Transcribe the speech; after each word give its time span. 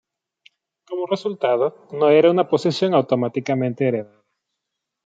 Como 0.87 1.05
resultado, 1.13 1.65
no 1.99 2.09
era 2.09 2.31
una 2.31 2.47
posición 2.49 2.95
automáticamente 2.95 3.87
heredada. 3.87 4.23